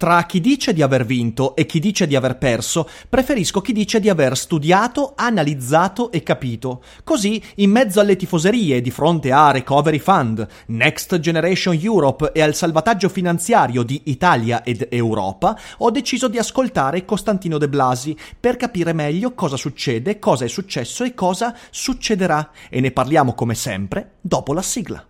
[0.00, 4.00] Tra chi dice di aver vinto e chi dice di aver perso, preferisco chi dice
[4.00, 6.82] di aver studiato, analizzato e capito.
[7.04, 12.54] Così, in mezzo alle tifoserie di fronte a Recovery Fund, Next Generation Europe e al
[12.54, 18.94] salvataggio finanziario di Italia ed Europa, ho deciso di ascoltare Costantino De Blasi per capire
[18.94, 22.52] meglio cosa succede, cosa è successo e cosa succederà.
[22.70, 25.09] E ne parliamo come sempre dopo la sigla.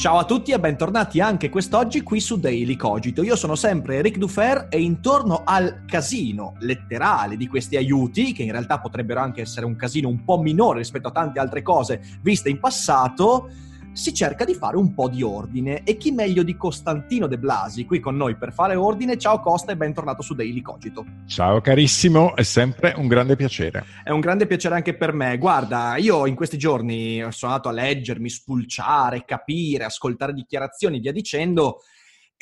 [0.00, 3.22] Ciao a tutti e bentornati anche quest'oggi qui su Daily Cogito.
[3.22, 8.50] Io sono sempre Ric Dufer e intorno al casino letterale di questi aiuti, che in
[8.50, 12.48] realtà potrebbero anche essere un casino un po' minore rispetto a tante altre cose viste
[12.48, 13.50] in passato,
[13.92, 17.84] si cerca di fare un po' di ordine e chi meglio di Costantino De Blasi
[17.84, 19.18] qui con noi per fare ordine.
[19.18, 21.04] Ciao Costa e bentornato su Daily Cogito.
[21.26, 23.84] Ciao carissimo, è sempre un grande piacere.
[24.04, 25.38] È un grande piacere anche per me.
[25.38, 31.80] Guarda, io in questi giorni sono andato a leggermi, spulciare, capire, ascoltare dichiarazioni via dicendo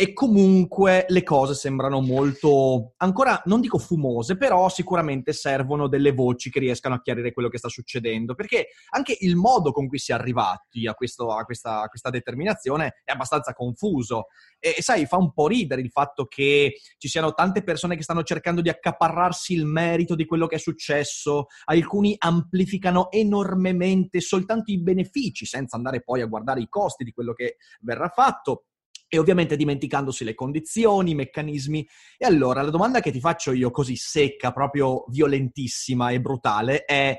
[0.00, 6.50] e comunque le cose sembrano molto, ancora non dico fumose, però sicuramente servono delle voci
[6.50, 10.12] che riescano a chiarire quello che sta succedendo, perché anche il modo con cui si
[10.12, 14.26] è arrivati a, questo, a, questa, a questa, determinazione è abbastanza confuso.
[14.60, 18.04] E, e, sai, fa un po' ridere il fatto che ci siano tante persone che
[18.04, 24.70] stanno cercando di accaparrarsi il merito di quello che è successo, alcuni amplificano enormemente soltanto
[24.70, 28.62] i benefici, senza andare poi a guardare i costi di quello che verrà fatto
[29.08, 31.88] e ovviamente dimenticandosi le condizioni, i meccanismi.
[32.16, 37.18] E allora la domanda che ti faccio io così secca, proprio violentissima e brutale è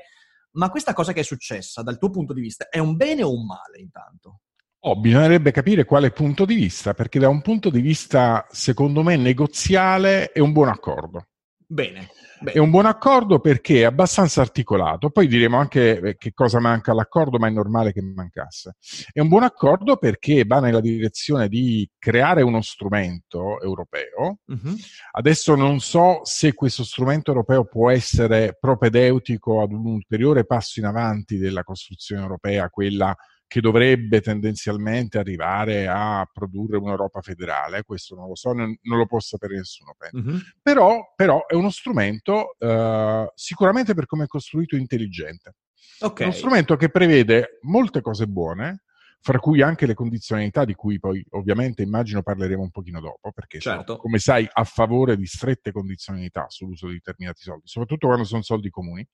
[0.52, 3.32] ma questa cosa che è successa dal tuo punto di vista è un bene o
[3.32, 4.40] un male intanto?
[4.80, 9.14] Oh, bisognerebbe capire quale punto di vista, perché da un punto di vista, secondo me,
[9.16, 11.26] negoziale è un buon accordo.
[11.72, 12.08] Bene.
[12.40, 12.52] Beh.
[12.52, 16.90] È un buon accordo perché è abbastanza articolato, poi diremo anche eh, che cosa manca
[16.90, 18.74] all'accordo, ma è normale che mancasse.
[19.12, 24.38] È un buon accordo perché va nella direzione di creare uno strumento europeo.
[24.46, 24.74] Uh-huh.
[25.12, 30.86] Adesso non so se questo strumento europeo può essere propedeutico ad un ulteriore passo in
[30.86, 33.14] avanti della costruzione europea, quella
[33.50, 39.06] che dovrebbe tendenzialmente arrivare a produrre un'Europa federale, questo non lo so, non, non lo
[39.06, 40.18] può sapere nessuno, penso.
[40.24, 40.40] Mm-hmm.
[40.62, 45.56] Però, però, è uno strumento uh, sicuramente per come è costruito intelligente.
[45.98, 46.26] Okay.
[46.26, 48.84] È uno strumento che prevede molte cose buone,
[49.20, 53.58] fra cui anche le condizionalità di cui poi ovviamente immagino parleremo un pochino dopo, perché
[53.58, 53.84] certo.
[53.84, 58.42] sono, come sai, a favore di strette condizionalità sull'uso di determinati soldi, soprattutto quando sono
[58.42, 59.04] soldi comuni.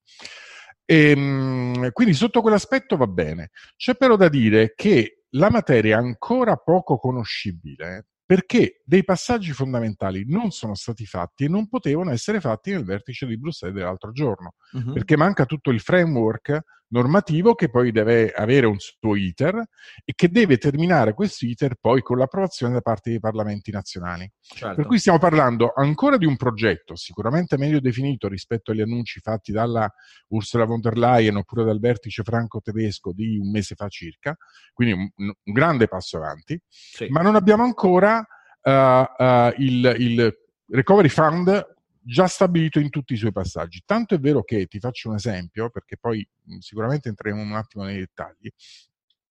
[0.86, 3.50] E, ehm, quindi sotto quell'aspetto va bene.
[3.76, 10.24] C'è però da dire che la materia è ancora poco conoscibile perché dei passaggi fondamentali
[10.26, 14.54] non sono stati fatti e non potevano essere fatti nel vertice di Bruxelles dell'altro giorno,
[14.72, 14.92] uh-huh.
[14.92, 19.56] perché manca tutto il framework normativo che poi deve avere un suo iter
[20.04, 24.30] e che deve terminare questo iter poi con l'approvazione da parte dei parlamenti nazionali.
[24.40, 24.76] Certo.
[24.76, 29.52] Per cui stiamo parlando ancora di un progetto sicuramente meglio definito rispetto agli annunci fatti
[29.52, 29.92] dalla
[30.28, 34.36] Ursula von der Leyen oppure dal vertice franco-tedesco di un mese fa circa,
[34.72, 37.08] quindi un, un grande passo avanti, sì.
[37.08, 38.24] ma non abbiamo ancora
[38.62, 41.75] uh, uh, il, il Recovery Fund
[42.06, 43.82] già stabilito in tutti i suoi passaggi.
[43.84, 46.26] Tanto è vero che ti faccio un esempio, perché poi
[46.60, 48.48] sicuramente entreremo un attimo nei dettagli.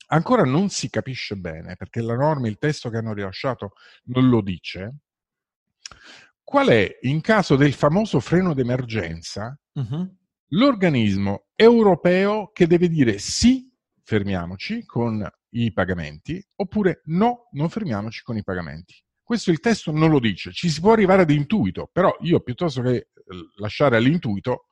[0.07, 3.71] Ancora non si capisce bene, perché la norma, il testo che hanno rilasciato
[4.05, 4.97] non lo dice,
[6.43, 10.17] qual è, in caso del famoso freno d'emergenza, uh-huh.
[10.49, 13.71] l'organismo europeo che deve dire sì,
[14.03, 19.04] fermiamoci con i pagamenti, oppure no, non fermiamoci con i pagamenti.
[19.25, 22.83] Questo il testo non lo dice, ci si può arrivare ad intuito, però io piuttosto
[22.83, 23.07] che eh,
[23.55, 24.67] lasciare all'intuito,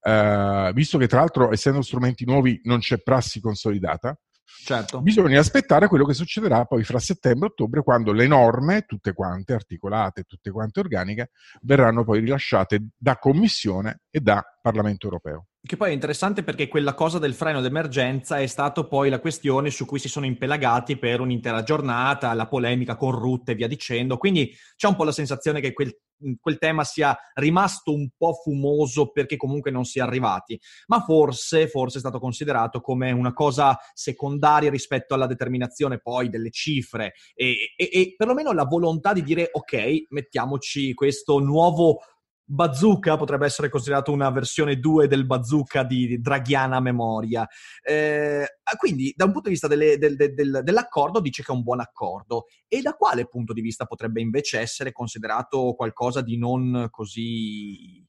[0.00, 4.18] eh, visto che tra l'altro essendo strumenti nuovi non c'è prassi consolidata,
[4.64, 5.02] certo.
[5.02, 9.52] bisogna aspettare quello che succederà poi fra settembre e ottobre quando le norme, tutte quante
[9.52, 11.30] articolate, tutte quante organiche,
[11.60, 15.46] verranno poi rilasciate da Commissione e da Parlamento europeo.
[15.62, 19.70] Che poi è interessante perché quella cosa del freno d'emergenza è stato poi la questione
[19.70, 24.16] su cui si sono impelagati per un'intera giornata, la polemica con Rutte e via dicendo.
[24.18, 25.94] Quindi c'è un po' la sensazione che quel,
[26.40, 30.60] quel tema sia rimasto un po' fumoso perché comunque non si è arrivati.
[30.86, 36.50] Ma forse, forse è stato considerato come una cosa secondaria rispetto alla determinazione poi delle
[36.50, 42.00] cifre e, e, e perlomeno la volontà di dire ok, mettiamoci questo nuovo
[42.50, 47.46] bazooka potrebbe essere considerato una versione 2 del bazooka di Draghiana memoria.
[47.82, 48.44] Eh,
[48.76, 51.80] quindi, da un punto di vista delle, del, del, dell'accordo, dice che è un buon
[51.80, 52.46] accordo.
[52.66, 58.04] E da quale punto di vista potrebbe invece essere considerato qualcosa di non così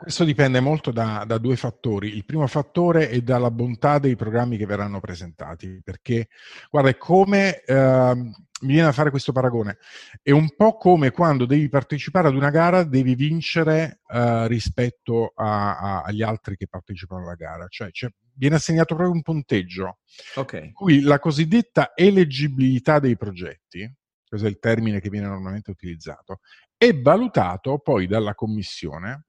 [0.00, 2.14] questo dipende molto da, da, due fattori.
[2.14, 6.28] Il primo fattore è dalla bontà dei programmi che verranno presentati, perché
[6.70, 8.14] guarda, è come eh,
[8.62, 9.78] mi viene a fare questo paragone.
[10.22, 15.78] È un po' come quando devi partecipare ad una gara, devi vincere eh, rispetto a,
[15.78, 19.98] a, agli altri che partecipano alla gara, cioè, cioè viene assegnato proprio un punteggio.
[20.34, 20.72] Okay.
[20.72, 23.90] Cui la cosiddetta eleggibilità dei progetti,
[24.26, 26.40] questo è il termine che viene normalmente utilizzato,
[26.76, 29.26] è valutato poi dalla commissione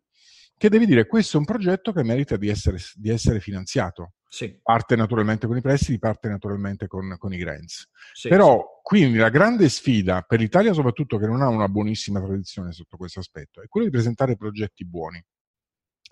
[0.57, 4.13] che devi dire questo è un progetto che merita di essere, di essere finanziato.
[4.27, 4.59] Sì.
[4.63, 7.87] Parte naturalmente con i prestiti, parte naturalmente con, con i grants.
[8.13, 12.71] Sì, Però quindi la grande sfida per l'Italia, soprattutto che non ha una buonissima tradizione
[12.71, 15.23] sotto questo aspetto, è quello di presentare progetti buoni.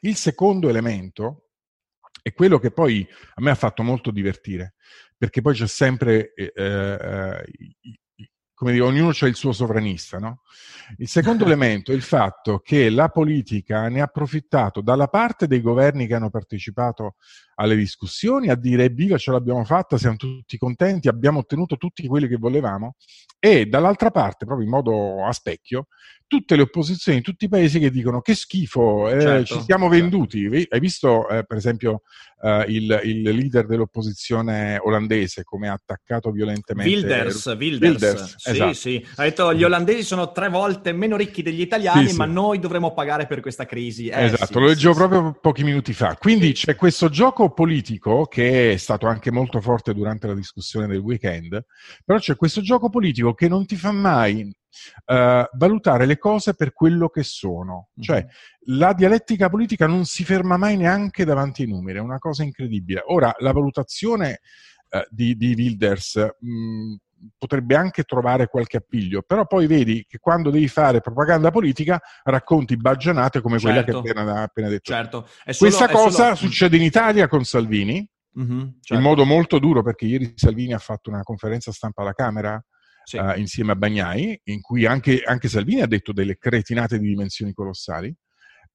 [0.01, 1.49] Il secondo elemento
[2.21, 4.75] è quello che poi a me ha fatto molto divertire,
[5.17, 7.43] perché poi c'è sempre eh, eh,
[8.61, 10.41] come dire, ognuno c'è il suo sovranista, no?
[10.97, 15.61] Il secondo elemento è il fatto che la politica ne ha approfittato dalla parte dei
[15.61, 17.15] governi che hanno partecipato
[17.61, 22.27] alle discussioni a dire viva ce l'abbiamo fatta, siamo tutti contenti, abbiamo ottenuto tutti quelli
[22.27, 22.95] che volevamo
[23.39, 25.87] e dall'altra parte, proprio in modo a specchio,
[26.31, 30.01] tutte le opposizioni tutti i paesi che dicono che schifo, eh, certo, ci siamo certo.
[30.01, 30.67] venduti.
[30.69, 32.03] Hai visto eh, per esempio
[32.41, 37.81] eh, il, il, leader dell'opposizione olandese come ha attaccato violentemente Wilders, Wilders.
[37.81, 38.73] Wilders sì, esatto.
[38.73, 39.05] sì.
[39.15, 42.31] Ha detto gli olandesi sono tre volte meno ricchi degli italiani, sì, ma sì.
[42.31, 44.07] noi dovremo pagare per questa crisi.
[44.07, 46.15] Eh, esatto, lo leggevo proprio pochi minuti fa.
[46.17, 50.99] Quindi c'è questo gioco politico che è stato anche molto forte durante la discussione del
[50.99, 51.65] weekend,
[52.03, 54.53] però c'è questo gioco politico che non ti fa mai
[55.05, 57.89] Uh, valutare le cose per quello che sono.
[57.89, 58.03] Mm-hmm.
[58.03, 58.25] Cioè,
[58.67, 63.03] la dialettica politica non si ferma mai neanche davanti ai numeri, è una cosa incredibile.
[63.07, 64.39] Ora, la valutazione
[64.91, 66.93] uh, di, di, Wilders mh, mm,
[67.37, 72.77] potrebbe anche trovare qualche appiglio, però poi vedi che quando devi fare propaganda politica racconti
[72.77, 73.67] baggianate come certo.
[73.67, 74.19] quella che certo.
[74.21, 74.91] appena, appena detto.
[74.91, 75.27] Certo.
[75.27, 76.49] Solo, Questa cosa solo...
[76.49, 78.07] succede in Italia con Salvini,
[78.39, 78.93] mm-hmm, certo.
[78.93, 82.63] in modo molto duro perché ieri Salvini ha fatto una conferenza stampa alla Camera
[83.03, 83.17] sì.
[83.17, 87.53] uh, insieme a Bagnai, in cui anche, anche, Salvini ha detto delle cretinate di dimensioni
[87.53, 88.13] colossali.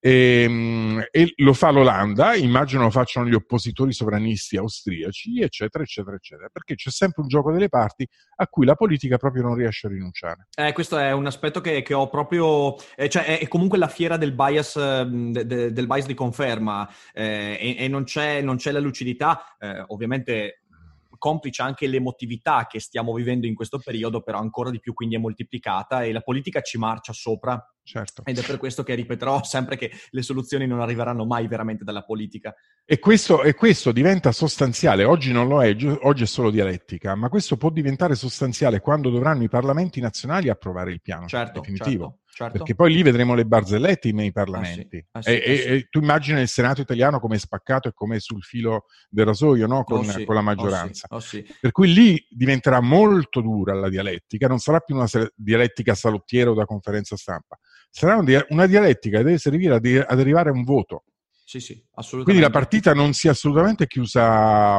[0.06, 6.14] E, ehm, e, lo fa l'Olanda, immagino lo facciano gli oppositori sovranisti austriaci, eccetera, eccetera,
[6.14, 9.88] eccetera, perché c'è sempre un gioco delle parti a cui la politica proprio non riesce
[9.88, 10.46] a rinunciare.
[10.54, 13.88] Eh, questo è un aspetto che, che ho proprio, eh, cioè è, è, comunque la
[13.88, 18.58] fiera del bias, de, de, del bias di conferma eh, e, e non, c'è, non,
[18.58, 20.60] c'è, la lucidità, eh, ovviamente
[21.18, 25.18] complice anche l'emotività che stiamo vivendo in questo periodo, però ancora di più quindi è
[25.18, 27.60] moltiplicata e la politica ci marcia sopra.
[27.86, 28.22] Certo.
[28.24, 32.02] Ed è per questo che ripeterò sempre che le soluzioni non arriveranno mai veramente dalla
[32.02, 32.52] politica.
[32.84, 37.28] E questo, e questo diventa sostanziale, oggi non lo è, oggi è solo dialettica, ma
[37.28, 42.04] questo può diventare sostanziale quando dovranno i parlamenti nazionali approvare il piano certo, definitivo.
[42.04, 42.24] Certo.
[42.36, 42.58] Certo.
[42.58, 45.02] Perché poi lì vedremo le barzellette nei parlamenti.
[45.12, 45.30] Ah, sì.
[45.30, 45.68] Ah, sì, e, ah, sì.
[45.68, 49.84] e, tu immagini il Senato italiano come spaccato e come sul filo del rasoio no?
[49.84, 51.06] con, oh, con, la oh, maggioranza.
[51.08, 51.22] Oh,
[51.58, 56.54] per cui lì diventerà molto dura la dialettica, non sarà più una dialettica salottiera o
[56.54, 57.58] da conferenza stampa,
[57.90, 58.16] sarà
[58.48, 61.04] una dialettica che deve servire ad, arrivare a un voto.
[61.44, 62.24] Sì, sì, assolutamente.
[62.24, 64.78] Quindi la partita non si è assolutamente chiusa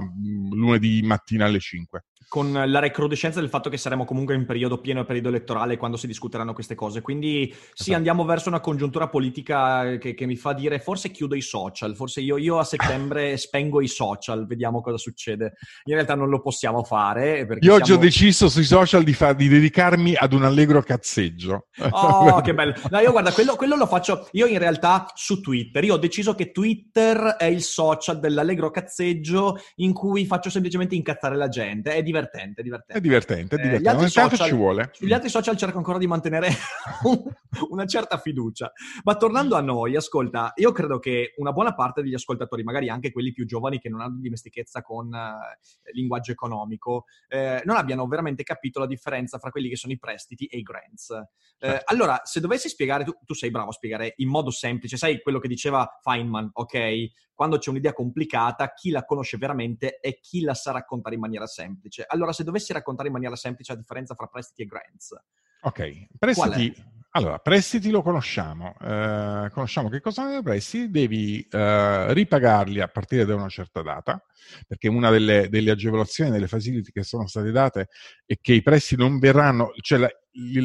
[0.51, 5.01] lunedì mattina alle 5 con la recrudescenza del fatto che saremo comunque in periodo pieno
[5.01, 7.01] e periodo elettorale quando si discuteranno queste cose.
[7.01, 7.95] Quindi sì, esatto.
[7.95, 12.19] andiamo verso una congiuntura politica che, che, mi fa dire forse chiudo i social, forse
[12.19, 15.53] io, io, a settembre spengo i social, vediamo cosa succede.
[15.85, 17.47] In realtà non lo possiamo fare.
[17.61, 21.67] Io oggi ho deciso sui social di, fa, di, dedicarmi ad un allegro cazzeggio.
[21.91, 22.73] Oh, che bello.
[22.89, 25.81] No, io guarda, quello, quello, lo faccio io in realtà su Twitter.
[25.85, 31.37] Io ho deciso che Twitter è il social dell'allegro cazzeggio in cui faccio semplicemente incazzare
[31.37, 31.93] la gente.
[31.93, 32.93] È divertente divertente, divertente.
[32.93, 34.05] È divertente, è divertente.
[34.05, 34.89] Eh, social, ci vuole.
[34.93, 36.49] Sugli altri social cerco ancora di mantenere
[37.03, 37.23] un,
[37.69, 38.71] una certa fiducia.
[39.03, 43.11] Ma tornando a noi, ascolta, io credo che una buona parte degli ascoltatori, magari anche
[43.11, 48.43] quelli più giovani che non hanno dimestichezza con eh, linguaggio economico, eh, non abbiano veramente
[48.43, 51.09] capito la differenza fra quelli che sono i prestiti e i grants.
[51.11, 51.93] Eh, certo.
[51.93, 55.39] allora, se dovessi spiegare, tu, tu, sei bravo a spiegare in modo semplice, sai quello
[55.39, 57.09] che diceva Feynman, ok?
[57.37, 61.45] Quando c'è un'idea complicata, chi la conosce veramente e chi la sa raccontare in maniera
[61.45, 62.03] semplice.
[62.07, 65.15] Allora, se dovessi raccontare in maniera semplice la differenza fra prestiti e grants,
[65.61, 66.83] Ok, prestiti.
[67.17, 68.75] Allora, prestiti lo conosciamo.
[68.79, 73.81] Eh, conosciamo che cosa sono i prestiti, devi eh, ripagarli a partire da una certa
[73.81, 74.23] data,
[74.67, 77.87] perché una delle, delle, agevolazioni, delle facility che sono state date
[78.23, 80.09] è che i prestiti non verranno, cioè la,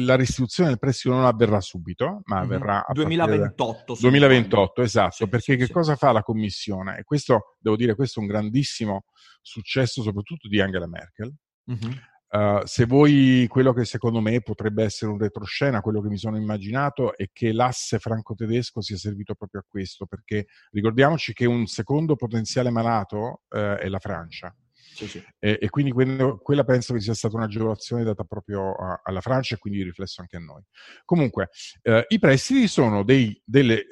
[0.05, 2.43] la restituzione del prestito non avverrà subito, ma mm-hmm.
[2.45, 3.97] avverrà a 2028.
[3.99, 5.71] 2028, esatto, sì, perché sì, che sì.
[5.71, 6.99] cosa fa la Commissione?
[6.99, 9.05] E questo, devo dire, questo è un grandissimo
[9.41, 11.33] successo soprattutto di Angela Merkel.
[11.71, 16.17] Mm-hmm Uh, se voi, quello che secondo me potrebbe essere un retroscena, quello che mi
[16.17, 21.67] sono immaginato è che l'asse franco-tedesco sia servito proprio a questo, perché ricordiamoci che un
[21.67, 24.51] secondo potenziale malato uh, è la Francia.
[24.73, 25.23] Sì, sì.
[25.37, 29.53] E, e, quindi quello, quella penso che sia stata un'agevolazione data proprio a, alla Francia
[29.53, 30.63] e quindi riflesso anche a noi.
[31.05, 31.49] Comunque,
[31.83, 33.85] uh, i prestiti sono dei, delle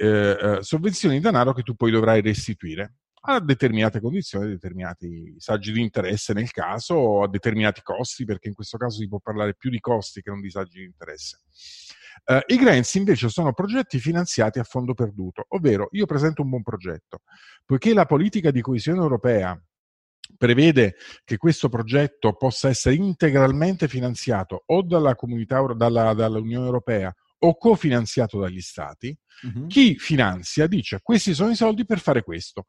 [0.61, 5.81] sovvenzioni di denaro che tu poi dovrai restituire a determinate condizioni, a determinati saggi di
[5.81, 9.69] interesse nel caso, o a determinati costi, perché in questo caso si può parlare più
[9.69, 11.41] di costi che non di saggi di interesse.
[12.25, 16.63] Uh, I grants invece sono progetti finanziati a fondo perduto, ovvero io presento un buon
[16.63, 17.21] progetto,
[17.65, 19.59] poiché la politica di coesione europea
[20.37, 27.13] prevede che questo progetto possa essere integralmente finanziato o dalla comunità, dalla, dall'Unione Europea
[27.43, 29.67] o cofinanziato dagli stati, uh-huh.
[29.67, 32.67] chi finanzia dice questi sono i soldi per fare questo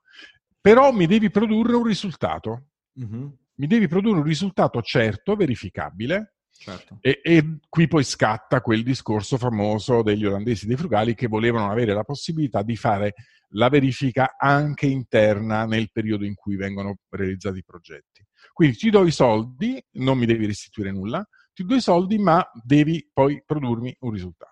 [0.63, 2.69] però mi devi produrre un risultato.
[2.99, 3.27] Mm-hmm.
[3.57, 6.37] Mi devi produrre un risultato certo, verificabile.
[6.51, 6.99] Certo.
[7.01, 11.93] E, e, qui poi scatta quel discorso famoso degli olandesi dei frugali che volevano avere
[11.93, 13.15] la possibilità di fare
[13.55, 18.25] la verifica anche interna nel periodo in cui vengono realizzati i progetti.
[18.53, 22.49] Quindi ti do i soldi, non mi devi restituire nulla, ti do i soldi, ma
[22.63, 24.52] devi poi produrmi un risultato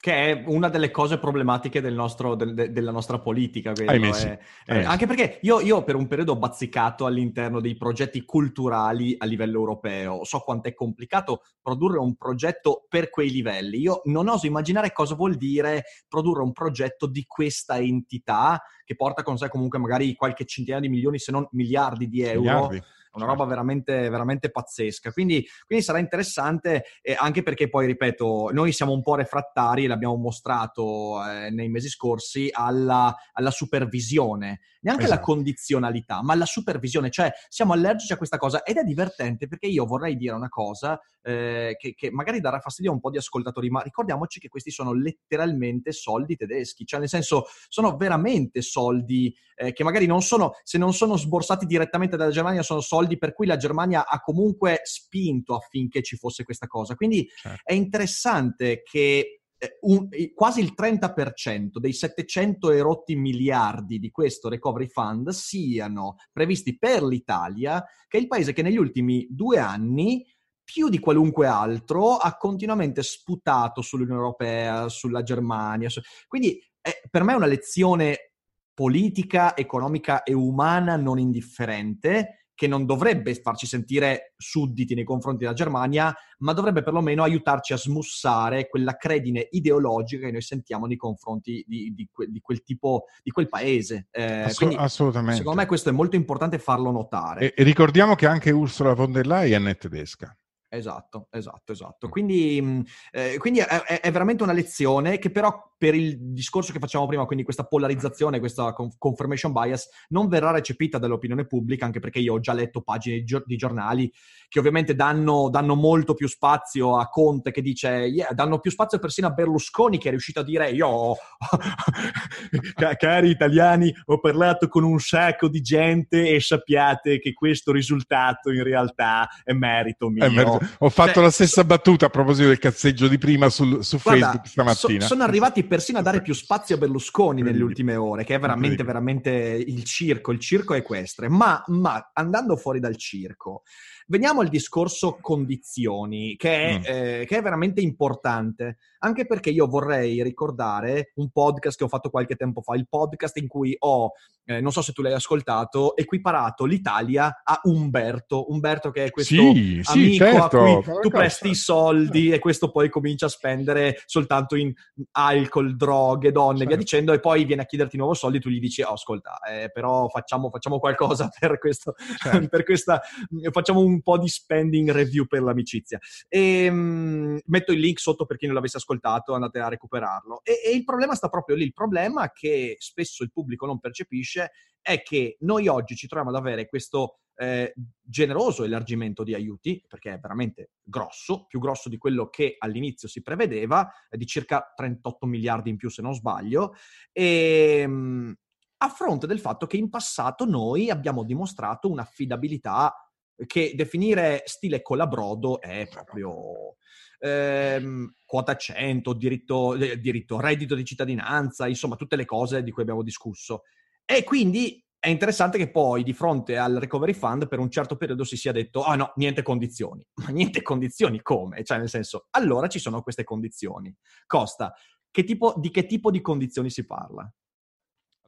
[0.00, 3.72] che è una delle cose problematiche del nostro, del, de, della nostra politica.
[3.72, 4.28] Vedo, sì.
[4.28, 9.16] è, è, anche perché io, io, per un periodo ho bazzicato all'interno dei progetti culturali
[9.18, 10.22] a livello europeo.
[10.22, 13.80] So quanto è complicato produrre un progetto per quei livelli.
[13.80, 19.24] Io non oso immaginare cosa vuol dire produrre un progetto di questa entità che porta
[19.24, 22.40] con sé comunque magari qualche centinaia di milioni, se non miliardi di euro.
[22.40, 25.12] Miliardi una roba veramente, veramente pazzesca.
[25.12, 30.16] Quindi, quindi sarà interessante eh, anche perché poi, ripeto, noi siamo un po' refrattari, l'abbiamo
[30.16, 35.20] mostrato eh, nei mesi scorsi, alla, alla supervisione, neanche esatto.
[35.20, 39.66] alla condizionalità, ma alla supervisione, cioè siamo allergici a questa cosa ed è divertente perché
[39.66, 43.18] io vorrei dire una cosa eh, che, che, magari darà fastidio a un po' di
[43.18, 49.34] ascoltatori, ma ricordiamoci che questi sono letteralmente soldi tedeschi, cioè nel senso sono veramente soldi
[49.54, 53.32] eh, che magari non sono, se non sono sborsati direttamente dalla Germania, sono soldi per
[53.32, 56.94] cui la Germania ha comunque spinto affinché ci fosse questa cosa.
[56.94, 57.60] Quindi certo.
[57.62, 64.88] è interessante che eh, un, quasi il 30% dei 700 erotti miliardi di questo recovery
[64.88, 70.24] fund siano previsti per l'Italia, che è il paese che negli ultimi due anni
[70.62, 75.88] più di qualunque altro ha continuamente sputato sull'Unione Europea, sulla Germania.
[75.88, 76.00] Su...
[76.26, 78.32] Quindi è, per me è una lezione
[78.74, 85.54] politica, economica e umana non indifferente che non dovrebbe farci sentire sudditi nei confronti della
[85.54, 91.64] Germania, ma dovrebbe perlomeno aiutarci a smussare quella credine ideologica che noi sentiamo nei confronti
[91.68, 94.08] di, di, di quel tipo, di quel paese.
[94.10, 95.36] Eh, Assu- quindi, assolutamente.
[95.36, 97.52] Secondo me questo è molto importante farlo notare.
[97.52, 100.36] E, e ricordiamo che anche Ursula von der Leyen è tedesca.
[100.70, 102.08] Esatto, esatto, esatto.
[102.10, 107.06] Quindi, eh, quindi è, è, veramente una lezione che però per il discorso che facciamo
[107.06, 112.34] prima, quindi questa polarizzazione, questa confirmation bias, non verrà recepita dall'opinione pubblica, anche perché io
[112.34, 114.12] ho già letto pagine di giornali
[114.46, 118.98] che ovviamente danno, danno molto più spazio a Conte che dice, yeah, danno più spazio
[118.98, 121.14] persino a Berlusconi che è riuscito a dire, io,
[122.98, 128.64] cari italiani, ho parlato con un sacco di gente e sappiate che questo risultato in
[128.64, 130.24] realtà è merito mio.
[130.24, 133.84] È merito ho fatto cioè, la stessa battuta a proposito del cazzeggio di prima sul,
[133.84, 135.00] su guarda, Facebook stamattina.
[135.00, 138.38] So, sono arrivati persino a dare più spazio a Berlusconi nelle ultime ore, che è
[138.38, 141.28] veramente, veramente il circo, il circo equestre.
[141.28, 143.62] Ma, ma andando fuori dal circo,
[144.10, 146.82] Veniamo al discorso condizioni, che è, mm.
[146.86, 152.08] eh, che è, veramente importante, anche perché io vorrei ricordare un podcast che ho fatto
[152.08, 154.12] qualche tempo fa, il podcast in cui ho,
[154.46, 159.34] eh, non so se tu l'hai ascoltato, equiparato l'Italia a Umberto, Umberto che è questo
[159.34, 164.02] sì, amico, certo, a cui tu presti i soldi e questo poi comincia a spendere
[164.06, 164.72] soltanto in
[165.12, 166.68] alcol, droghe, donne, certo.
[166.68, 169.70] via dicendo, e poi viene a chiederti nuovo soldi, tu gli dici, oh, ascolta, eh,
[169.70, 172.48] però facciamo, facciamo, qualcosa per questo, certo.
[172.48, 173.02] per questa,
[173.50, 175.98] facciamo un po' di spending review per l'amicizia.
[176.28, 180.40] E, ehm, mh, metto il link sotto per chi non l'avesse ascoltato, andate a recuperarlo.
[180.42, 184.50] E, e il problema sta proprio lì, il problema che spesso il pubblico non percepisce
[184.80, 190.14] è che noi oggi ci troviamo ad avere questo eh, generoso elargimento di aiuti, perché
[190.14, 195.70] è veramente grosso, più grosso di quello che all'inizio si prevedeva, di circa 38 miliardi
[195.70, 196.74] in più se non sbaglio,
[197.12, 198.34] e, ehm,
[198.80, 203.07] a fronte del fatto che in passato noi abbiamo dimostrato un'affidabilità
[203.46, 206.76] che definire stile colabrodo è proprio
[207.20, 212.82] ehm, quota 100, diritto, eh, diritto, reddito di cittadinanza, insomma tutte le cose di cui
[212.82, 213.62] abbiamo discusso.
[214.04, 218.24] E quindi è interessante che poi di fronte al recovery fund per un certo periodo
[218.24, 220.04] si sia detto ah no, niente condizioni.
[220.24, 221.62] Ma niente condizioni come?
[221.62, 223.94] Cioè nel senso, allora ci sono queste condizioni.
[224.26, 224.74] Costa,
[225.10, 227.30] che tipo, di che tipo di condizioni si parla?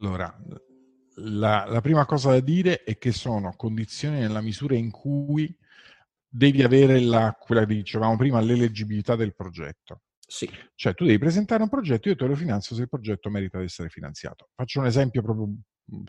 [0.01, 0.35] Allora,
[1.17, 5.55] la, la prima cosa da dire è che sono condizioni nella misura in cui
[6.29, 10.03] devi avere la, quella che dicevamo prima, l'eleggibilità del progetto.
[10.27, 10.49] Sì.
[10.77, 13.65] Cioè tu devi presentare un progetto, io te lo finanzio se il progetto merita di
[13.65, 14.51] essere finanziato.
[14.55, 15.49] Faccio un esempio proprio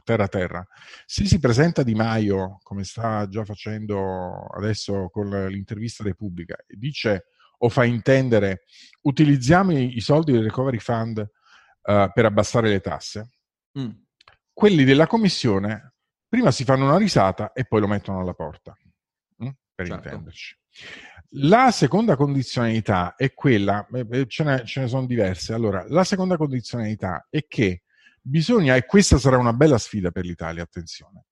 [0.03, 0.67] terra a terra.
[1.05, 7.25] Se si presenta Di Maio, come sta già facendo adesso con l'intervista Repubblica, e dice
[7.63, 8.63] o fa intendere
[9.01, 13.33] utilizziamo i, i soldi del recovery fund uh, per abbassare le tasse,
[13.79, 13.89] mm.
[14.61, 15.95] Quelli della commissione
[16.27, 18.77] prima si fanno una risata e poi lo mettono alla porta,
[19.43, 19.49] mm?
[19.73, 20.07] per certo.
[20.07, 20.55] intenderci.
[21.29, 23.87] La seconda condizionalità è quella,
[24.27, 25.53] ce ne, ce ne sono diverse.
[25.53, 27.81] Allora, la seconda condizionalità è che
[28.21, 31.25] bisogna, e questa sarà una bella sfida per l'Italia, attenzione,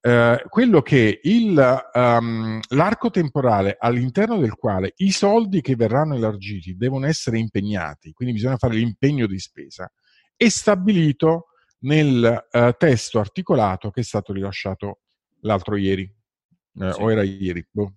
[0.00, 6.74] eh, quello che il, um, l'arco temporale all'interno del quale i soldi che verranno elargiti
[6.76, 9.88] devono essere impegnati, quindi bisogna fare l'impegno di spesa,
[10.34, 11.46] è stabilito
[11.82, 15.00] nel uh, testo articolato che è stato rilasciato
[15.40, 17.00] l'altro ieri, eh, sì.
[17.00, 17.94] o era ieri, boh,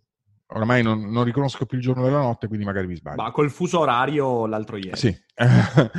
[0.47, 3.21] oramai non, non, riconosco più il giorno della notte, quindi magari mi sbaglio.
[3.21, 4.97] Ma col fuso orario l'altro ieri.
[4.97, 5.07] Sì.
[5.35, 5.91] e,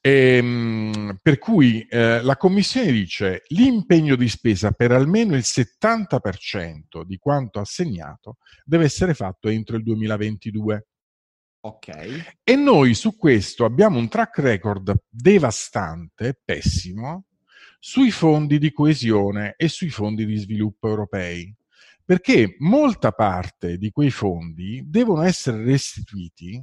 [0.00, 7.18] ehm, per cui eh, la Commissione dice l'impegno di spesa per almeno il 70% di
[7.18, 10.86] quanto assegnato deve essere fatto entro il 2022.
[11.62, 12.38] Ok.
[12.42, 17.26] E noi su questo abbiamo un track record devastante, pessimo,
[17.82, 21.52] sui fondi di coesione e sui fondi di sviluppo europei
[22.04, 26.62] perché molta parte di quei fondi devono essere restituiti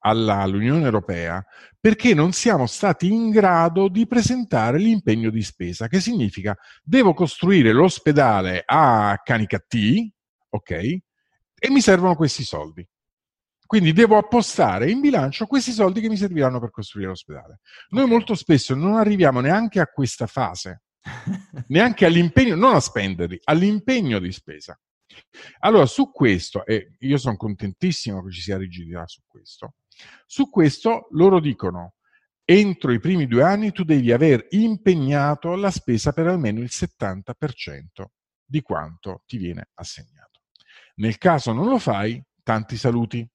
[0.00, 1.44] alla, all'Unione Europea
[1.80, 7.72] perché non siamo stati in grado di presentare l'impegno di spesa, che significa devo costruire
[7.72, 10.12] l'ospedale a Canicattì,
[10.50, 10.70] ok?
[10.70, 12.86] E mi servono questi soldi.
[13.74, 17.58] Quindi devo appostare in bilancio questi soldi che mi serviranno per costruire l'ospedale.
[17.88, 20.84] Noi molto spesso non arriviamo neanche a questa fase
[21.66, 24.80] neanche all'impegno, non a spenderli, all'impegno di spesa.
[25.58, 29.74] Allora, su questo, e io sono contentissimo che ci sia rigidità su questo,
[30.24, 31.94] su questo loro dicono,
[32.44, 37.32] entro i primi due anni tu devi aver impegnato la spesa per almeno il 70%
[38.44, 40.42] di quanto ti viene assegnato.
[40.98, 43.28] Nel caso non lo fai, tanti saluti.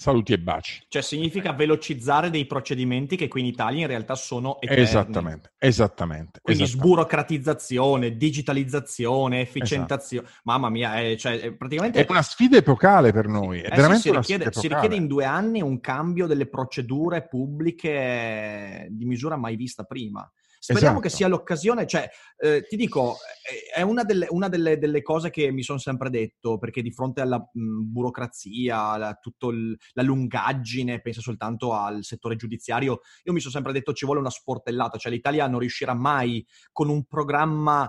[0.00, 0.80] Saluti e baci.
[0.86, 4.84] Cioè significa velocizzare dei procedimenti che qui in Italia in realtà sono eterni.
[4.84, 6.38] Esattamente, esattamente.
[6.40, 6.88] Quindi esattamente.
[6.88, 10.28] sburocratizzazione, digitalizzazione, efficientazione.
[10.28, 10.42] Esatto.
[10.44, 12.04] Mamma mia, è, cioè, è praticamente...
[12.04, 15.08] È una sfida epocale per noi, è eh veramente sì, si, richiede, si richiede in
[15.08, 20.30] due anni un cambio delle procedure pubbliche di misura mai vista prima.
[20.58, 21.08] Speriamo esatto.
[21.08, 23.16] che sia l'occasione, cioè, eh, ti dico,
[23.74, 27.20] è una, delle, una delle, delle, cose che mi sono sempre detto, perché di fronte
[27.20, 29.48] alla mh, burocrazia, la, tutta
[29.92, 34.30] la lungaggine, penso soltanto al settore giudiziario, io mi sono sempre detto ci vuole una
[34.30, 37.88] sportellata, cioè l'Italia non riuscirà mai con un programma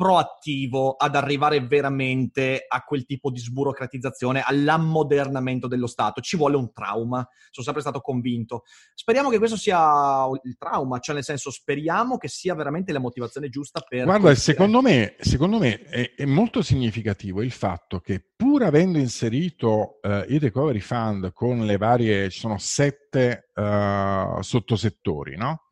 [0.00, 6.22] proattivo ad arrivare veramente a quel tipo di sburocratizzazione, all'ammodernamento dello Stato.
[6.22, 7.18] Ci vuole un trauma,
[7.50, 8.62] sono sempre stato convinto.
[8.94, 13.50] Speriamo che questo sia il trauma, cioè nel senso speriamo che sia veramente la motivazione
[13.50, 14.04] giusta per...
[14.04, 19.98] Guarda, secondo me, secondo me è, è, molto significativo il fatto che pur avendo inserito
[20.00, 25.64] uh, il Recovery Fund con le varie, ci sono sette uh, sottosettori, no?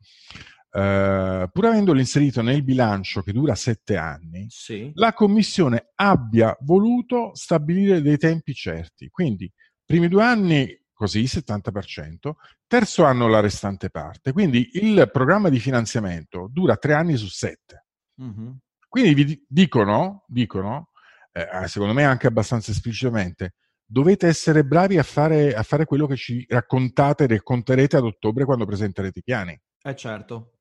[0.71, 4.91] Uh, pur avendolo inserito nel bilancio che dura sette anni, sì.
[4.93, 9.09] la Commissione abbia voluto stabilire dei tempi certi.
[9.09, 9.51] Quindi,
[9.83, 12.31] primi due anni così, 70%,
[12.67, 14.33] terzo anno la restante parte.
[14.33, 17.85] Quindi il programma di finanziamento dura tre anni su sette.
[18.21, 18.51] Mm-hmm.
[18.87, 20.89] Quindi vi dicono, dicono
[21.31, 23.53] eh, secondo me anche abbastanza esplicitamente,
[23.85, 28.65] dovete essere bravi a fare, a fare quello che ci raccontate, racconterete ad ottobre quando
[28.65, 29.59] presenterete i piani.
[29.81, 30.58] Eh certo.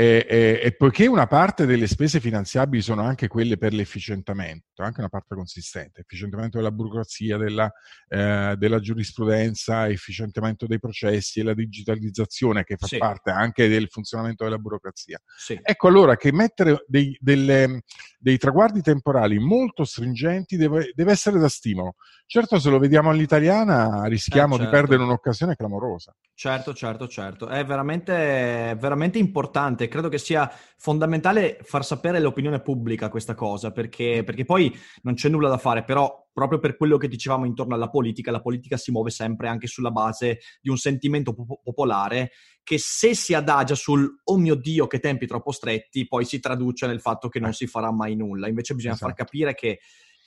[0.00, 5.00] E, e, e, poiché una parte delle spese finanziabili sono anche quelle per l'efficientamento, anche
[5.00, 7.68] una parte consistente, efficientamento della burocrazia, della,
[8.06, 12.96] eh, della giurisprudenza, efficientamento dei processi e la digitalizzazione che fa sì.
[12.96, 15.18] parte anche del funzionamento della burocrazia.
[15.36, 15.58] Sì.
[15.60, 17.82] Ecco allora che mettere dei, delle,
[18.20, 21.96] dei traguardi temporali molto stringenti deve, deve, essere da stimolo.
[22.24, 24.70] Certo, se lo vediamo all'italiana rischiamo eh, certo.
[24.70, 26.14] di perdere un'occasione clamorosa.
[26.34, 27.48] Certo, certo, certo.
[27.48, 29.87] È veramente, veramente importante.
[29.88, 34.72] Credo che sia fondamentale far sapere all'opinione pubblica questa cosa, perché, perché poi
[35.02, 38.40] non c'è nulla da fare, però proprio per quello che dicevamo intorno alla politica, la
[38.40, 42.30] politica si muove sempre anche sulla base di un sentimento pop- popolare
[42.62, 46.86] che se si adagia sul oh mio Dio che tempi troppo stretti, poi si traduce
[46.86, 48.46] nel fatto che non si farà mai nulla.
[48.46, 49.12] Invece bisogna esatto.
[49.12, 49.78] far capire che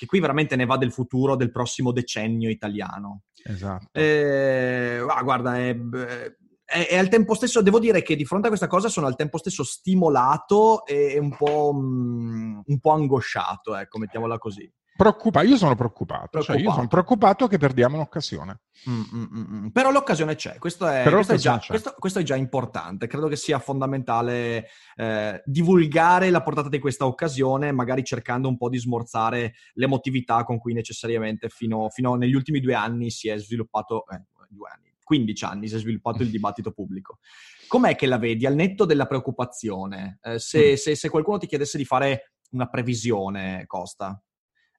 [0.02, 3.26] che qui veramente ne va del futuro del prossimo decennio italiano.
[3.43, 3.88] Esatto.
[3.91, 6.36] Eh, ah, guarda, è, è,
[6.71, 9.38] è, al tempo stesso, devo dire che di fronte a questa cosa sono al tempo
[9.38, 14.71] stesso stimolato e un po', um, un po angosciato, ecco, mettiamola così.
[15.01, 16.60] Preoccupa- io sono preoccupato, preoccupato.
[16.60, 18.60] Cioè io sono preoccupato che perdiamo un'occasione.
[18.89, 19.55] Mm, mm, mm.
[19.55, 19.67] mm.
[19.69, 23.07] Però l'occasione c'è, questo è, questo, è già, questo, questo è, già, importante.
[23.07, 28.69] Credo che sia fondamentale eh, divulgare la portata di questa occasione, magari cercando un po'
[28.69, 34.05] di smorzare l'emotività con cui necessariamente fino, fino negli ultimi due anni si è sviluppato,
[34.07, 37.19] eh, due anni, 15 anni si è sviluppato il dibattito pubblico.
[37.67, 40.19] Com'è che la vedi al netto della preoccupazione?
[40.21, 40.76] Eh, se, mm.
[40.76, 44.21] se, se qualcuno ti chiedesse di fare una previsione, Costa?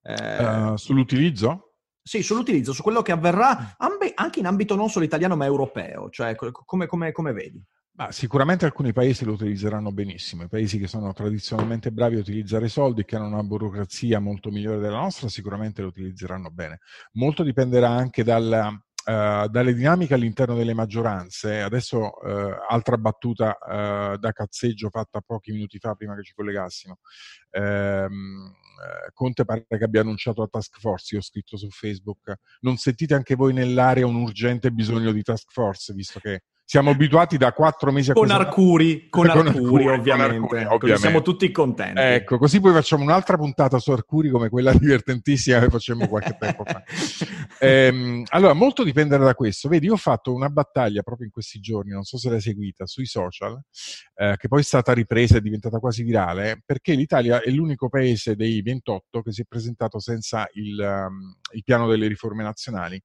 [0.02, 1.74] Eh, uh, sull'utilizzo?
[2.02, 3.66] Sì, sull'utilizzo, su quello che avverrà mm.
[3.76, 7.62] ambe, anche in ambito non solo italiano ma europeo, cioè come, come, come vedi?
[7.94, 12.68] Ma sicuramente alcuni paesi lo utilizzeranno benissimo, i paesi che sono tradizionalmente bravi a utilizzare
[12.68, 16.78] soldi, che hanno una burocrazia molto migliore della nostra, sicuramente lo utilizzeranno bene.
[17.12, 21.60] Molto dipenderà anche dalla, uh, dalle dinamiche all'interno delle maggioranze.
[21.60, 26.98] Adesso uh, altra battuta uh, da cazzeggio fatta pochi minuti fa prima che ci collegassimo.
[27.52, 28.54] Um,
[29.12, 33.14] Conte pare che abbia annunciato la task force, io ho scritto su Facebook, non sentite
[33.14, 37.92] anche voi nell'area un urgente bisogno di task force, visto che siamo abituati da quattro
[37.92, 40.38] mesi a con Arcuri, con, con Arcuri, Arcuri ovviamente.
[40.38, 40.96] Con Arcuri, ovviamente.
[40.96, 42.00] Siamo tutti contenti.
[42.00, 46.64] Ecco, così poi facciamo un'altra puntata su Arcuri come quella divertentissima che facemmo qualche tempo
[46.64, 46.82] fa.
[47.62, 49.68] Ehm, allora, molto dipenderà da questo.
[49.68, 52.86] Vedi, io ho fatto una battaglia proprio in questi giorni, non so se l'hai seguita,
[52.86, 53.60] sui social,
[54.16, 57.88] eh, che poi è stata ripresa e è diventata quasi virale, perché l'Italia è l'unico
[57.88, 63.00] paese dei 28 che si è presentato senza il, um, il piano delle riforme nazionali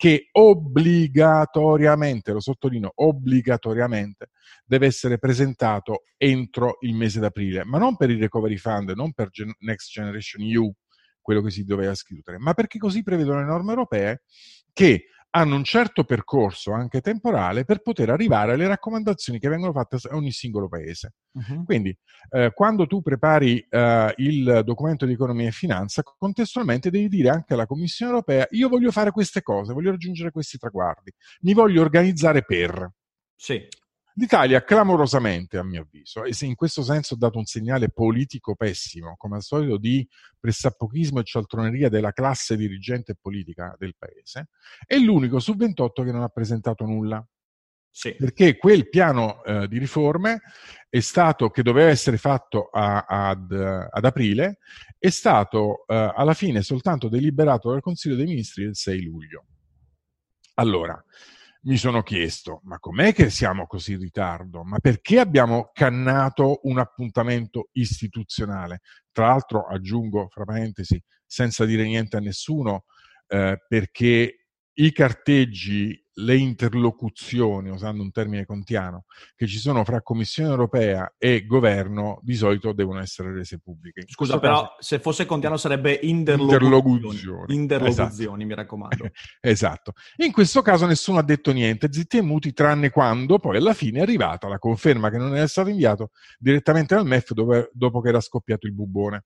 [0.00, 4.30] che obbligatoriamente, lo sottolineo, obbligatoriamente
[4.64, 9.28] deve essere presentato entro il mese d'aprile, ma non per il Recovery Fund, non per
[9.58, 10.72] Next Generation EU,
[11.20, 14.22] quello che si doveva scrivere, ma perché così prevedono le norme europee
[14.72, 19.96] che hanno un certo percorso anche temporale per poter arrivare alle raccomandazioni che vengono fatte
[20.08, 21.14] a ogni singolo paese.
[21.32, 21.64] Uh-huh.
[21.64, 21.96] Quindi,
[22.30, 27.54] eh, quando tu prepari eh, il documento di economia e finanza, contestualmente devi dire anche
[27.54, 31.12] alla Commissione europea: io voglio fare queste cose, voglio raggiungere questi traguardi,
[31.42, 32.90] mi voglio organizzare per.
[33.36, 33.66] Sì.
[34.14, 38.54] L'Italia clamorosamente, a mio avviso, e se in questo senso ha dato un segnale politico
[38.54, 40.06] pessimo, come al solito di
[40.38, 44.48] pressappochismo e cialtroneria della classe dirigente e politica del paese,
[44.84, 47.24] è l'unico su 28 che non ha presentato nulla.
[47.92, 48.14] Sì.
[48.14, 50.42] Perché quel piano eh, di riforme
[50.88, 54.58] è stato, che doveva essere fatto a, ad, ad, aprile,
[54.96, 59.46] è stato eh, alla fine soltanto deliberato dal Consiglio dei Ministri il 6 luglio.
[60.54, 61.02] Allora,
[61.62, 64.64] mi sono chiesto, ma com'è che siamo così in ritardo?
[64.64, 68.80] Ma perché abbiamo cannato un appuntamento istituzionale?
[69.12, 72.84] Tra l'altro, aggiungo, fra parentesi, senza dire niente a nessuno,
[73.26, 79.04] eh, perché i carteggi le interlocuzioni, usando un termine contiano,
[79.34, 84.04] che ci sono fra Commissione europea e governo di solito devono essere rese pubbliche.
[84.06, 84.76] Scusa, però caso...
[84.78, 87.54] se fosse contiano sarebbe interlocuzioni.
[87.54, 88.46] Interlocuzioni, esatto.
[88.46, 89.10] mi raccomando.
[89.40, 89.92] esatto.
[90.16, 94.00] In questo caso nessuno ha detto niente, zitti e muti, tranne quando poi alla fine
[94.00, 98.08] è arrivata la conferma che non era stato inviato direttamente dal MEF dove, dopo che
[98.08, 99.24] era scoppiato il bubone.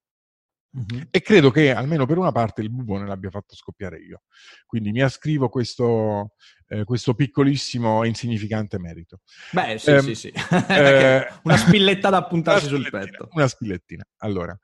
[0.74, 1.06] Uh-huh.
[1.10, 4.22] E credo che almeno per una parte il bubone l'abbia fatto scoppiare io.
[4.66, 6.34] Quindi mi ascrivo questo,
[6.66, 9.20] eh, questo piccolissimo e insignificante merito.
[9.52, 10.32] Beh, sì, eh, sì, sì.
[10.68, 13.28] eh, una spilletta da appuntarsi sul petto.
[13.32, 14.04] Una spillettina.
[14.18, 14.58] Allora,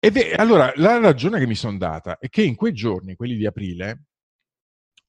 [0.00, 3.36] ed è, allora, la ragione che mi sono data è che in quei giorni, quelli
[3.36, 4.06] di aprile,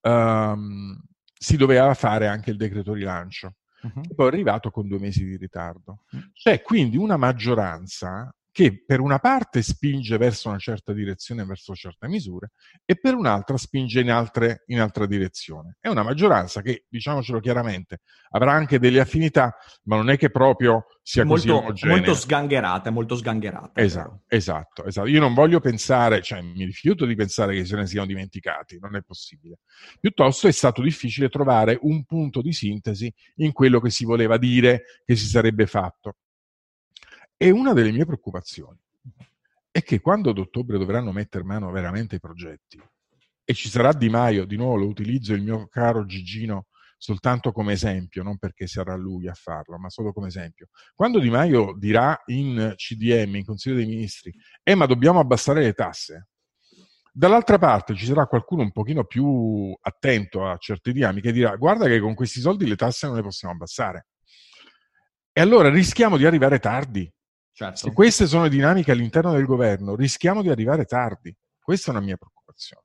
[0.01, 0.99] um,
[1.33, 3.55] si doveva fare anche il decreto rilancio.
[3.79, 4.01] Uh-huh.
[4.15, 6.03] poi è arrivato con due mesi di ritardo.
[6.33, 12.07] C'è quindi una maggioranza che per una parte spinge verso una certa direzione, verso certe
[12.07, 12.53] misure,
[12.85, 15.77] e per un'altra spinge in, altre, in altra direzione.
[15.79, 17.99] È una maggioranza che, diciamocelo chiaramente,
[18.31, 21.95] avrà anche delle affinità, ma non è che proprio sia molto, così omogenea.
[21.97, 23.79] Molto sgangherata, molto sgangherata.
[23.79, 25.07] Esatto, esatto, esatto.
[25.07, 28.95] Io non voglio pensare, cioè mi rifiuto di pensare che se ne siano dimenticati, non
[28.95, 29.59] è possibile.
[29.99, 34.81] Piuttosto è stato difficile trovare un punto di sintesi in quello che si voleva dire
[35.05, 36.15] che si sarebbe fatto.
[37.39, 38.79] E una delle mie preoccupazioni
[39.69, 42.81] è che quando ad ottobre dovranno mettere mano veramente ai progetti
[43.43, 46.65] e ci sarà Di Maio, di nuovo lo utilizzo il mio caro Gigino
[46.97, 50.69] soltanto come esempio, non perché sarà lui a farlo, ma solo come esempio.
[50.95, 55.73] Quando Di Maio dirà in CDM, in Consiglio dei Ministri, eh ma dobbiamo abbassare le
[55.73, 56.29] tasse,
[57.13, 61.85] dall'altra parte ci sarà qualcuno un pochino più attento a certi diami che dirà guarda
[61.85, 64.07] che con questi soldi le tasse non le possiamo abbassare.
[65.31, 67.07] E allora rischiamo di arrivare tardi
[67.57, 67.75] Certo.
[67.75, 71.35] Se queste sono dinamiche all'interno del governo, rischiamo di arrivare tardi.
[71.59, 72.83] Questa è una mia preoccupazione.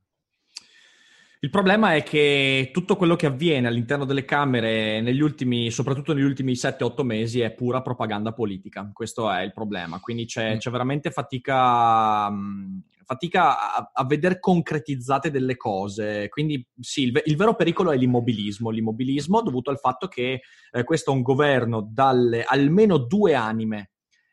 [1.41, 6.25] Il problema è che tutto quello che avviene all'interno delle Camere, negli ultimi, soprattutto negli
[6.25, 8.89] ultimi 7-8 mesi, è pura propaganda politica.
[8.95, 10.01] Questo è il problema.
[10.01, 10.57] Quindi c'è, mm.
[10.57, 16.31] c'è veramente fatica, mm, fatica a, a vedere concretizzate delle cose.
[16.31, 18.71] Quindi sì, il, il, vero pericolo è l'immobilismo.
[18.71, 23.92] L'immobilismo dovuto al fatto che eh, questo è un governo dalle almeno due anime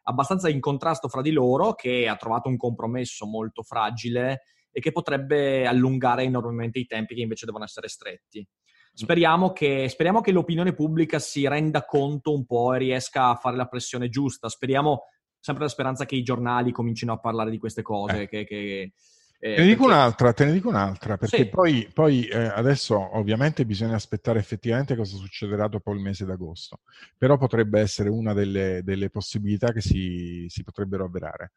[0.10, 4.42] abbastanza in contrasto fra di loro, che ha trovato un compromesso molto fragile
[4.72, 8.46] e che potrebbe allungare enormemente i tempi che invece devono essere stretti.
[8.92, 13.56] Speriamo che, speriamo che l'opinione pubblica si renda conto un po' e riesca a fare
[13.56, 14.50] la pressione giusta.
[14.50, 15.04] Speriamo,
[15.40, 18.28] sempre la speranza che i giornali comincino a parlare di queste cose, eh.
[18.28, 18.94] che, che
[19.42, 21.48] eh, te, ne dico un'altra, te ne dico un'altra, perché sì.
[21.48, 26.82] poi, poi eh, adesso ovviamente bisogna aspettare effettivamente cosa succederà dopo il mese d'agosto,
[27.18, 31.54] però potrebbe essere una delle, delle possibilità che si, si potrebbero avverare.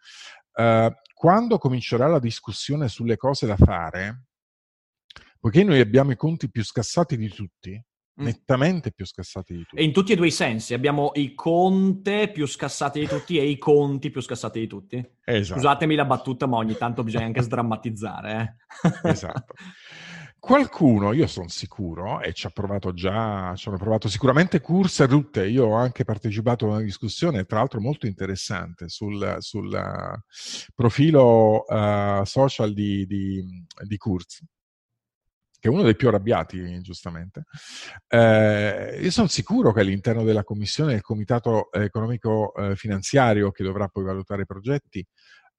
[0.55, 4.27] Uh, quando comincerà la discussione sulle cose da fare,
[5.41, 7.85] poiché noi abbiamo i conti più scassati di tutti.
[8.17, 9.77] Nettamente più scassati di tutti.
[9.77, 13.45] E in tutti e due i sensi, abbiamo i conte più scassati di tutti e
[13.45, 15.05] i conti più scassati di tutti.
[15.25, 15.59] Esatto.
[15.59, 18.59] Scusatemi la battuta, ma ogni tanto bisogna anche sdrammatizzare.
[19.03, 19.09] Eh?
[19.11, 19.55] esatto.
[20.39, 25.07] Qualcuno, io sono sicuro, e ci ha provato già, ci hanno provato sicuramente Curse e
[25.07, 30.19] Rutte, io ho anche partecipato a una discussione, tra l'altro molto interessante, sul, sul uh,
[30.75, 33.41] profilo uh, social di, di,
[33.87, 34.43] di Kurz,
[35.63, 37.45] che è uno dei più arrabbiati, giustamente.
[38.09, 43.87] Eh, io sono sicuro che all'interno della commissione del comitato economico eh, finanziario che dovrà
[43.87, 45.07] poi valutare i progetti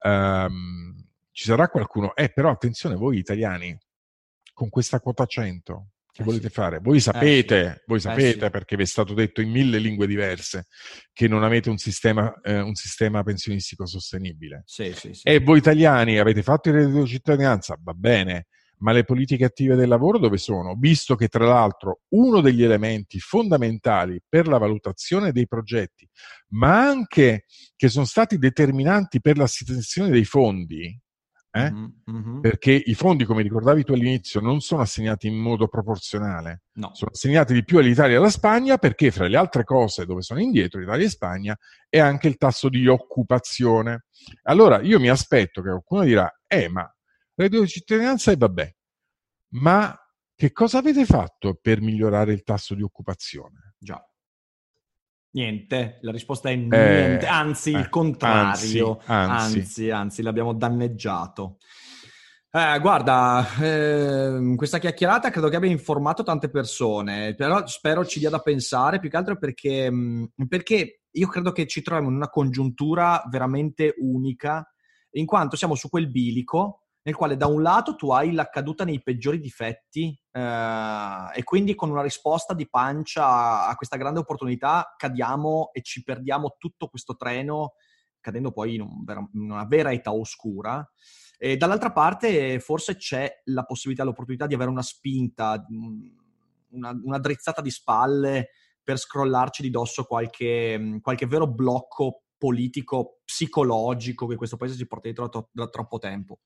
[0.00, 2.14] ehm, ci sarà qualcuno.
[2.14, 3.74] Eh, però attenzione, voi italiani,
[4.52, 6.52] con questa quota 100, che eh volete sì.
[6.52, 6.80] fare?
[6.80, 7.80] Voi sapete, eh sì.
[7.86, 8.50] voi eh sapete sì.
[8.50, 10.66] perché vi è stato detto in mille lingue diverse
[11.14, 14.64] che non avete un sistema, eh, un sistema pensionistico sostenibile.
[15.22, 17.78] E voi italiani avete fatto il reddito di cittadinanza?
[17.82, 20.74] Va bene ma le politiche attive del lavoro dove sono?
[20.78, 26.08] Visto che tra l'altro uno degli elementi fondamentali per la valutazione dei progetti,
[26.50, 27.44] ma anche
[27.76, 30.98] che sono stati determinanti per l'assegnazione dei fondi,
[31.56, 31.70] eh?
[31.70, 32.40] mm-hmm.
[32.40, 36.90] perché i fondi, come ricordavi tu all'inizio, non sono assegnati in modo proporzionale, no.
[36.94, 40.40] sono assegnati di più all'Italia e alla Spagna perché, fra le altre cose dove sono
[40.40, 41.56] indietro Italia e Spagna,
[41.88, 44.06] è anche il tasso di occupazione.
[44.42, 46.92] Allora io mi aspetto che qualcuno dirà, eh ma
[47.34, 48.74] reddito di cittadinanza e vabbè.
[49.54, 49.96] Ma
[50.34, 53.74] che cosa avete fatto per migliorare il tasso di occupazione?
[53.78, 54.04] Già.
[55.30, 59.58] Niente, la risposta è niente, eh, anzi eh, il contrario, anzi, anzi.
[59.58, 61.58] anzi, anzi l'abbiamo danneggiato.
[62.56, 68.30] Eh, guarda, eh, questa chiacchierata credo che abbia informato tante persone, però spero ci dia
[68.30, 72.30] da pensare, più che altro perché, mm, perché io credo che ci troviamo in una
[72.30, 74.64] congiuntura veramente unica,
[75.16, 78.84] in quanto siamo su quel bilico nel quale da un lato tu hai la caduta
[78.84, 84.94] nei peggiori difetti eh, e quindi con una risposta di pancia a questa grande opportunità
[84.96, 87.74] cadiamo e ci perdiamo tutto questo treno
[88.20, 90.86] cadendo poi in, un, in una vera età oscura.
[91.36, 95.62] E dall'altra parte forse c'è la possibilità, l'opportunità di avere una spinta,
[96.70, 98.48] una, una drizzata di spalle
[98.82, 105.08] per scrollarci di dosso qualche, qualche vero blocco politico, psicologico che questo paese ci porta
[105.08, 106.38] dietro da, da troppo tempo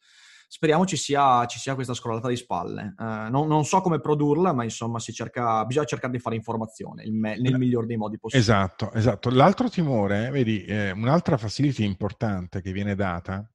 [0.49, 2.95] speriamo ci sia, ci sia questa scrollata di spalle.
[2.97, 7.39] Uh, non, non, so come produrla, ma insomma cerca, bisogna cercare di fare informazione me,
[7.39, 8.49] nel eh, miglior dei modi possibili.
[8.49, 9.29] Esatto, esatto.
[9.31, 13.49] L'altro timore, vedi, eh, un'altra facility importante che viene data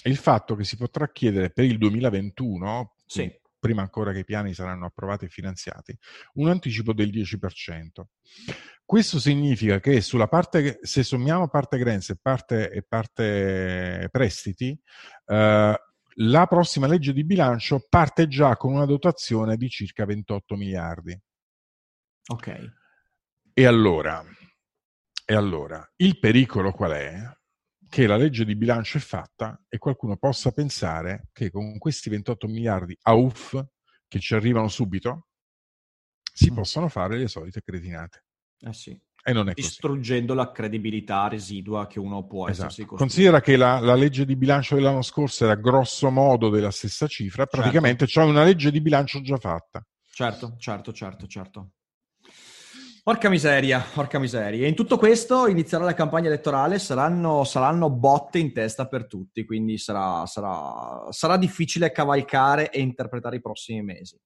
[0.00, 3.28] è il fatto che si potrà chiedere per il 2021, sì.
[3.58, 5.98] prima ancora che i piani saranno approvati e finanziati,
[6.34, 8.04] un anticipo del 10%.
[8.84, 14.80] Questo significa che sulla parte, se sommiamo parte grants e parte, e parte prestiti,
[15.26, 15.80] eh,
[16.18, 21.18] la prossima legge di bilancio parte già con una dotazione di circa 28 miliardi.
[22.28, 22.74] Ok.
[23.52, 24.24] E allora,
[25.24, 27.20] e allora, il pericolo qual è?
[27.88, 32.46] Che la legge di bilancio è fatta e qualcuno possa pensare che con questi 28
[32.48, 33.64] miliardi a UF
[34.08, 35.28] che ci arrivano subito
[36.32, 36.54] si mm.
[36.54, 38.24] possono fare le solite cretinate.
[38.60, 38.98] Eh sì.
[39.54, 42.68] Distruggendo la credibilità residua che uno può esatto.
[42.68, 43.04] essersi costruito.
[43.04, 47.42] Considera che la, la, legge di bilancio dell'anno scorso era grosso modo della stessa cifra,
[47.42, 47.58] certo.
[47.58, 48.20] praticamente certo.
[48.20, 49.84] c'è una legge di bilancio già fatta.
[50.12, 51.70] Certo, certo, certo, certo.
[53.06, 54.64] Porca miseria, porca miseria.
[54.64, 59.44] E in tutto questo inizierà la campagna elettorale, saranno, saranno botte in testa per tutti,
[59.44, 64.18] quindi sarà, sarà, sarà difficile cavalcare e interpretare i prossimi mesi.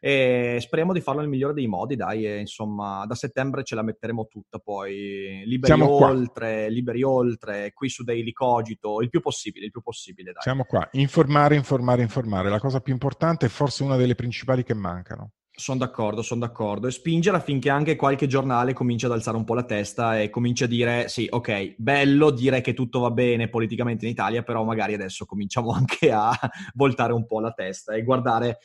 [0.00, 3.82] E speriamo di farlo nel migliore dei modi, dai, e, insomma, da settembre ce la
[3.82, 6.68] metteremo tutta poi, liberi Siamo oltre, qua.
[6.68, 10.42] liberi oltre, qui su Daily Cogito, il più possibile, il più possibile, dai.
[10.42, 14.74] Siamo qua, informare, informare, informare, la cosa più importante è forse una delle principali che
[14.74, 15.32] mancano.
[15.58, 16.86] Sono d'accordo, sono d'accordo.
[16.86, 20.64] E spingere affinché anche qualche giornale cominci ad alzare un po' la testa e cominci
[20.64, 24.92] a dire: sì, ok, bello dire che tutto va bene politicamente in Italia, però magari
[24.92, 26.30] adesso cominciamo anche a
[26.74, 28.58] voltare un po' la testa e guardare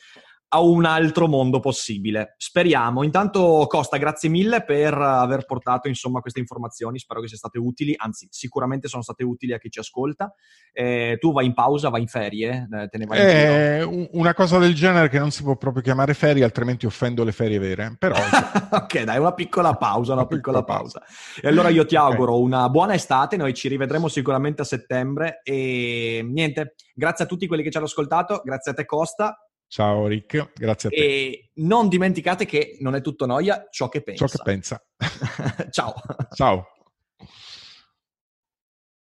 [0.54, 2.34] a un altro mondo possibile.
[2.36, 3.02] Speriamo.
[3.02, 7.94] Intanto Costa, grazie mille per aver portato insomma queste informazioni, spero che siano state utili,
[7.96, 10.32] anzi sicuramente sono state utili a chi ci ascolta.
[10.70, 14.34] Eh, tu vai in pausa, vai in ferie, eh, te ne vai eh, in Una
[14.34, 17.96] cosa del genere che non si può proprio chiamare ferie, altrimenti offendo le ferie vere.
[17.98, 18.14] Però...
[18.70, 20.98] ok, dai, una piccola pausa, una, una piccola, piccola pausa.
[20.98, 21.40] pausa.
[21.40, 22.44] E allora io ti auguro okay.
[22.44, 27.62] una buona estate, noi ci rivedremo sicuramente a settembre e niente, grazie a tutti quelli
[27.62, 29.34] che ci hanno ascoltato, grazie a te Costa
[29.72, 30.98] Ciao Rick, grazie a te.
[30.98, 34.26] E non dimenticate che non è tutto noia ciò che pensa.
[34.26, 34.84] Ciò che pensa.
[35.72, 35.94] Ciao.
[36.34, 36.66] Ciao.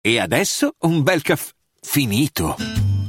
[0.01, 2.57] E adesso un bel caffè finito.